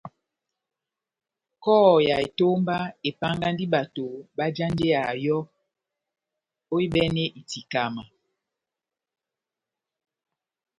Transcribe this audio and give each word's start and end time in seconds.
Kɔhɔ 1.63 1.93
ya 2.07 2.15
etómba 2.25 2.77
epángandi 3.09 3.65
bato 3.73 4.05
bajanjeya 4.37 5.01
yɔ́ 5.23 5.41
ohibɛnɛ 6.73 7.23
itikama. 7.39 8.03